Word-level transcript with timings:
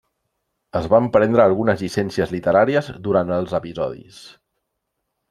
Es 0.77 0.85
van 0.93 1.09
prendre 1.17 1.43
algunes 1.43 1.83
llicències 1.85 2.33
literàries 2.37 2.89
durant 3.09 3.35
els 3.37 3.55
episodis. 3.59 4.23